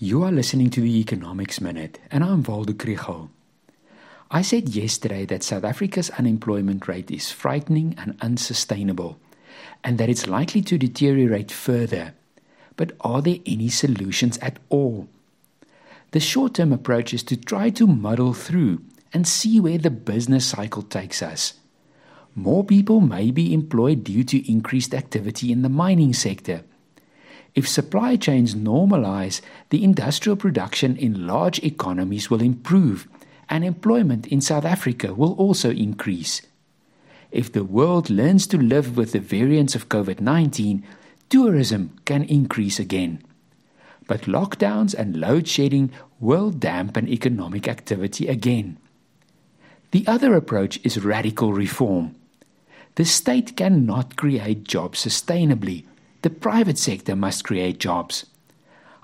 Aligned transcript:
You 0.00 0.24
are 0.24 0.32
listening 0.32 0.70
to 0.70 0.80
the 0.80 0.98
Economics 0.98 1.60
Minute, 1.60 2.00
and 2.10 2.24
I'm 2.24 2.42
Waldo 2.42 2.72
Krugell. 2.72 3.28
I 4.28 4.42
said 4.42 4.70
yesterday 4.70 5.24
that 5.26 5.44
South 5.44 5.62
Africa's 5.62 6.10
unemployment 6.10 6.88
rate 6.88 7.12
is 7.12 7.30
frightening 7.30 7.94
and 7.96 8.16
unsustainable, 8.20 9.20
and 9.84 9.96
that 9.98 10.08
it's 10.08 10.26
likely 10.26 10.62
to 10.62 10.78
deteriorate 10.78 11.52
further. 11.52 12.12
But 12.74 12.90
are 13.02 13.22
there 13.22 13.38
any 13.46 13.68
solutions 13.68 14.36
at 14.38 14.58
all? 14.68 15.08
The 16.10 16.18
short 16.18 16.54
term 16.54 16.72
approach 16.72 17.14
is 17.14 17.22
to 17.24 17.36
try 17.36 17.70
to 17.70 17.86
muddle 17.86 18.34
through 18.34 18.82
and 19.12 19.28
see 19.28 19.60
where 19.60 19.78
the 19.78 19.90
business 19.90 20.44
cycle 20.44 20.82
takes 20.82 21.22
us. 21.22 21.54
More 22.34 22.64
people 22.64 23.00
may 23.00 23.30
be 23.30 23.54
employed 23.54 24.02
due 24.02 24.24
to 24.24 24.50
increased 24.50 24.92
activity 24.92 25.52
in 25.52 25.62
the 25.62 25.68
mining 25.68 26.12
sector 26.14 26.64
if 27.54 27.68
supply 27.68 28.16
chains 28.16 28.54
normalize, 28.54 29.40
the 29.70 29.84
industrial 29.84 30.36
production 30.36 30.96
in 30.96 31.26
large 31.26 31.60
economies 31.60 32.28
will 32.28 32.42
improve 32.42 33.06
and 33.48 33.64
employment 33.64 34.26
in 34.26 34.40
South 34.40 34.64
Africa 34.64 35.14
will 35.14 35.34
also 35.34 35.70
increase. 35.70 36.42
If 37.30 37.52
the 37.52 37.64
world 37.64 38.10
learns 38.10 38.46
to 38.48 38.58
live 38.58 38.96
with 38.96 39.12
the 39.12 39.20
variants 39.20 39.74
of 39.74 39.88
COVID 39.88 40.20
19, 40.20 40.82
tourism 41.28 41.96
can 42.04 42.24
increase 42.24 42.80
again. 42.80 43.22
But 44.06 44.22
lockdowns 44.22 44.94
and 44.94 45.16
load 45.16 45.46
shedding 45.48 45.90
will 46.20 46.50
dampen 46.50 47.08
economic 47.08 47.68
activity 47.68 48.28
again. 48.28 48.78
The 49.92 50.06
other 50.06 50.34
approach 50.34 50.80
is 50.82 51.04
radical 51.04 51.52
reform. 51.52 52.16
The 52.96 53.04
state 53.04 53.56
cannot 53.56 54.16
create 54.16 54.64
jobs 54.64 55.04
sustainably 55.04 55.84
the 56.24 56.30
private 56.30 56.78
sector 56.78 57.14
must 57.14 57.44
create 57.44 57.78
jobs. 57.78 58.24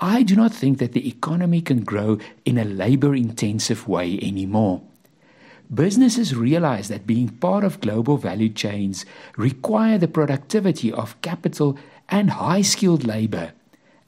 I 0.00 0.22
do 0.22 0.34
not 0.34 0.50
think 0.50 0.78
that 0.78 0.94
the 0.94 1.06
economy 1.06 1.60
can 1.60 1.84
grow 1.84 2.16
in 2.46 2.56
a 2.56 2.64
labor 2.64 3.14
intensive 3.14 3.86
way 3.86 4.18
anymore. 4.22 4.80
Businesses 5.72 6.34
realize 6.34 6.88
that 6.88 7.06
being 7.06 7.28
part 7.28 7.64
of 7.64 7.82
global 7.82 8.16
value 8.16 8.48
chains 8.48 9.04
require 9.36 9.98
the 9.98 10.08
productivity 10.08 10.90
of 10.90 11.20
capital 11.20 11.76
and 12.08 12.30
high 12.30 12.62
skilled 12.62 13.04
labor, 13.04 13.52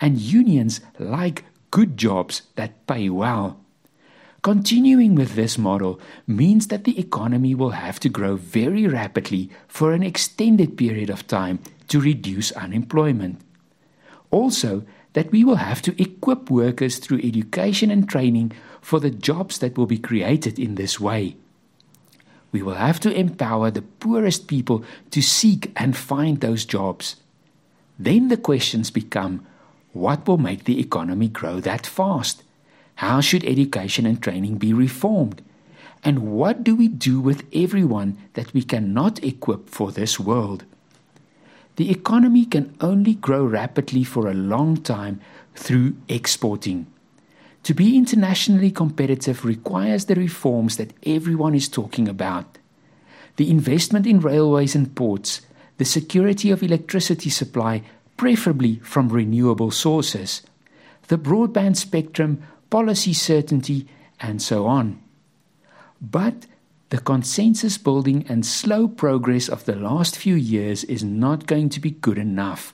and 0.00 0.18
unions 0.18 0.80
like 0.98 1.44
good 1.70 1.98
jobs 1.98 2.40
that 2.56 2.86
pay 2.86 3.10
well. 3.10 3.60
Continuing 4.40 5.14
with 5.14 5.34
this 5.34 5.58
model 5.58 6.00
means 6.26 6.68
that 6.68 6.84
the 6.84 6.98
economy 6.98 7.54
will 7.54 7.70
have 7.70 8.00
to 8.00 8.08
grow 8.08 8.36
very 8.36 8.86
rapidly 8.86 9.50
for 9.68 9.92
an 9.92 10.02
extended 10.02 10.78
period 10.78 11.10
of 11.10 11.26
time 11.26 11.58
to 11.88 12.00
reduce 12.00 12.52
unemployment. 12.52 13.40
Also, 14.30 14.84
that 15.14 15.30
we 15.30 15.44
will 15.44 15.56
have 15.56 15.80
to 15.82 16.02
equip 16.02 16.50
workers 16.50 16.98
through 16.98 17.20
education 17.22 17.90
and 17.90 18.08
training 18.08 18.52
for 18.80 19.00
the 19.00 19.10
jobs 19.10 19.58
that 19.58 19.78
will 19.78 19.86
be 19.86 19.98
created 19.98 20.58
in 20.58 20.74
this 20.74 21.00
way. 21.00 21.36
We 22.52 22.62
will 22.62 22.74
have 22.74 23.00
to 23.00 23.12
empower 23.12 23.70
the 23.70 23.82
poorest 23.82 24.46
people 24.46 24.84
to 25.10 25.22
seek 25.22 25.72
and 25.76 25.96
find 25.96 26.40
those 26.40 26.64
jobs. 26.64 27.16
Then 27.98 28.28
the 28.28 28.36
questions 28.36 28.90
become 28.90 29.46
what 29.92 30.26
will 30.26 30.38
make 30.38 30.64
the 30.64 30.80
economy 30.80 31.28
grow 31.28 31.60
that 31.60 31.86
fast? 31.86 32.42
How 32.96 33.20
should 33.20 33.44
education 33.44 34.06
and 34.06 34.20
training 34.20 34.58
be 34.58 34.72
reformed? 34.72 35.42
And 36.02 36.32
what 36.32 36.64
do 36.64 36.76
we 36.76 36.88
do 36.88 37.20
with 37.20 37.44
everyone 37.52 38.18
that 38.34 38.52
we 38.52 38.62
cannot 38.62 39.22
equip 39.22 39.70
for 39.70 39.92
this 39.92 40.20
world? 40.20 40.64
The 41.76 41.90
economy 41.90 42.44
can 42.46 42.74
only 42.80 43.14
grow 43.14 43.44
rapidly 43.44 44.04
for 44.04 44.28
a 44.28 44.34
long 44.34 44.76
time 44.76 45.20
through 45.54 45.96
exporting. 46.08 46.86
To 47.64 47.74
be 47.74 47.96
internationally 47.96 48.70
competitive 48.70 49.44
requires 49.44 50.04
the 50.04 50.14
reforms 50.14 50.76
that 50.76 50.92
everyone 51.04 51.54
is 51.54 51.68
talking 51.68 52.08
about. 52.08 52.58
The 53.36 53.50
investment 53.50 54.06
in 54.06 54.20
railways 54.20 54.74
and 54.74 54.94
ports, 54.94 55.40
the 55.78 55.84
security 55.84 56.50
of 56.50 56.62
electricity 56.62 57.30
supply, 57.30 57.82
preferably 58.16 58.76
from 58.84 59.08
renewable 59.08 59.70
sources, 59.70 60.42
the 61.08 61.18
broadband 61.18 61.76
spectrum, 61.76 62.42
policy 62.70 63.12
certainty, 63.12 63.88
and 64.20 64.40
so 64.40 64.66
on. 64.66 65.00
But 66.00 66.46
the 66.94 67.00
consensus 67.00 67.76
building 67.76 68.24
and 68.28 68.46
slow 68.46 68.86
progress 68.86 69.48
of 69.48 69.64
the 69.64 69.74
last 69.74 70.16
few 70.16 70.36
years 70.36 70.84
is 70.84 71.02
not 71.02 71.48
going 71.48 71.68
to 71.68 71.80
be 71.80 71.90
good 71.90 72.16
enough. 72.16 72.72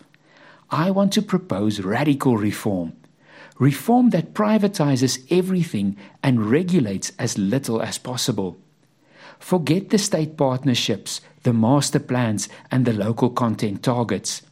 I 0.70 0.90
want 0.90 1.14
to 1.14 1.22
propose 1.22 1.80
radical 1.80 2.36
reform. 2.36 2.92
Reform 3.58 4.10
that 4.10 4.34
privatizes 4.34 5.24
everything 5.30 5.96
and 6.22 6.50
regulates 6.50 7.12
as 7.18 7.38
little 7.38 7.80
as 7.80 7.96
possible. 7.96 8.58
Forget 9.38 9.88
the 9.88 9.96
state 9.96 10.36
partnerships, 10.36 11.22
the 11.44 11.54
master 11.54 11.98
plans, 11.98 12.46
and 12.70 12.84
the 12.84 12.92
local 12.92 13.30
content 13.30 13.82
targets. 13.82 14.42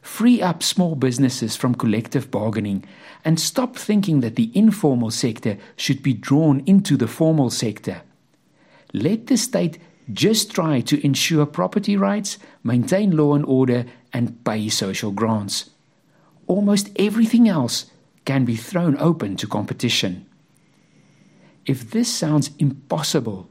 Free 0.00 0.40
up 0.40 0.62
small 0.62 0.94
businesses 0.94 1.54
from 1.54 1.74
collective 1.74 2.30
bargaining 2.30 2.82
and 3.26 3.38
stop 3.38 3.76
thinking 3.76 4.20
that 4.20 4.36
the 4.36 4.50
informal 4.54 5.10
sector 5.10 5.58
should 5.76 6.02
be 6.02 6.14
drawn 6.14 6.62
into 6.64 6.96
the 6.96 7.06
formal 7.06 7.50
sector. 7.50 8.00
Let 8.92 9.26
the 9.26 9.36
state 9.36 9.78
just 10.12 10.50
try 10.50 10.80
to 10.80 11.04
ensure 11.04 11.46
property 11.46 11.96
rights, 11.96 12.38
maintain 12.62 13.16
law 13.16 13.34
and 13.34 13.44
order, 13.46 13.86
and 14.12 14.44
pay 14.44 14.68
social 14.68 15.10
grants. 15.10 15.70
Almost 16.46 16.90
everything 16.96 17.48
else 17.48 17.86
can 18.24 18.44
be 18.44 18.56
thrown 18.56 18.96
open 18.98 19.36
to 19.36 19.46
competition. 19.46 20.26
If 21.64 21.90
this 21.90 22.12
sounds 22.12 22.50
impossible, 22.58 23.48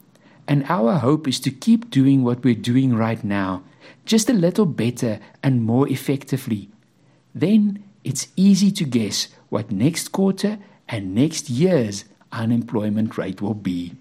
and 0.47 0.65
our 0.67 0.97
hope 0.97 1.27
is 1.27 1.39
to 1.41 1.51
keep 1.51 1.89
doing 1.89 2.23
what 2.23 2.43
we're 2.43 2.55
doing 2.55 2.93
right 2.93 3.23
now, 3.23 3.63
just 4.05 4.29
a 4.29 4.33
little 4.33 4.65
better 4.65 5.19
and 5.41 5.63
more 5.63 5.87
effectively, 5.87 6.69
then 7.33 7.83
it's 8.03 8.27
easy 8.35 8.71
to 8.71 8.83
guess 8.83 9.29
what 9.49 9.71
next 9.71 10.11
quarter 10.11 10.59
and 10.89 11.15
next 11.15 11.49
year's 11.49 12.03
unemployment 12.31 13.17
rate 13.17 13.41
will 13.41 13.53
be. 13.53 13.93